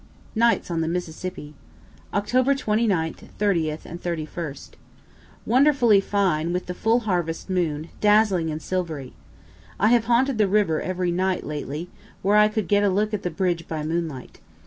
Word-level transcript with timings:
NIGHTS 0.33 0.71
ON 0.71 0.81
THE 0.81 0.87
MISSISSIPPI 0.87 1.53
Oct. 2.11 2.31
29th, 2.31 3.29
30th, 3.39 3.85
and 3.85 4.01
31st. 4.01 4.71
Wonderfully 5.45 6.01
fine, 6.01 6.51
with 6.51 6.65
the 6.65 6.73
full 6.73 7.01
harvest 7.01 7.51
moon, 7.51 7.89
dazzling 7.99 8.49
and 8.49 8.63
silvery. 8.63 9.13
I 9.79 9.89
have 9.89 10.05
haunted 10.05 10.39
the 10.39 10.47
river 10.47 10.81
every 10.81 11.11
night 11.11 11.43
lately, 11.45 11.87
where 12.23 12.35
I 12.37 12.47
could 12.47 12.67
get 12.67 12.83
a 12.83 12.89
look 12.89 13.13
at 13.13 13.21
the 13.21 13.29
bridge 13.29 13.67
by 13.67 13.83
moonlight. 13.83 14.39